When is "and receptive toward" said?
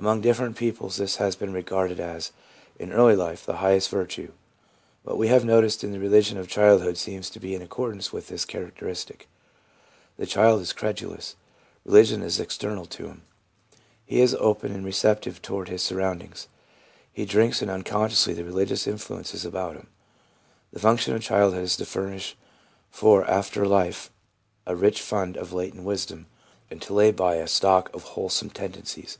14.70-15.68